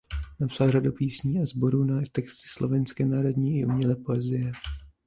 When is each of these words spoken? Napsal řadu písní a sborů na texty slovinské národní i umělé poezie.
Napsal 0.39 0.71
řadu 0.71 0.91
písní 0.91 1.39
a 1.39 1.45
sborů 1.45 1.83
na 1.83 2.01
texty 2.11 2.47
slovinské 2.49 3.05
národní 3.05 3.59
i 3.59 3.65
umělé 3.65 3.95
poezie. 3.95 4.51